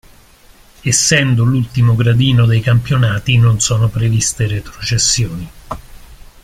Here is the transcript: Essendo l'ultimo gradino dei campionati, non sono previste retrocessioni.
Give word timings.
Essendo 0.81 1.43
l'ultimo 1.43 1.93
gradino 1.95 2.47
dei 2.47 2.59
campionati, 2.59 3.37
non 3.37 3.59
sono 3.59 3.87
previste 3.87 4.47
retrocessioni. 4.47 5.51